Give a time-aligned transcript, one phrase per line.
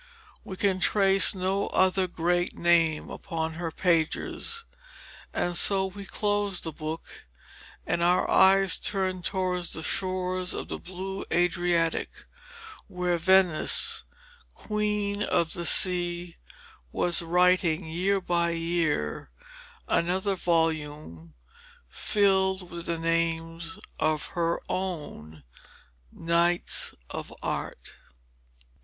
[0.43, 4.65] We can trace no other great name upon her pages
[5.31, 7.27] and so we close the book,
[7.85, 12.09] and our eyes turn towards the shores of the blue Adriatic,
[12.87, 14.01] where Venice,
[14.55, 16.35] Queen of the Sea,
[16.91, 19.29] was writing, year by year,
[19.87, 21.35] another volume
[21.87, 25.43] filled with the names of her own
[26.11, 27.97] Knights of Art.